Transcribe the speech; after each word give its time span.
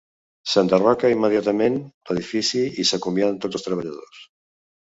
S'enderroca 0.53 1.11
immediatament 1.15 1.77
l'edifici 2.13 2.65
i 2.85 2.89
s'acomiaden 2.93 3.39
tots 3.45 3.61
els 3.61 3.69
treballadors. 3.69 4.27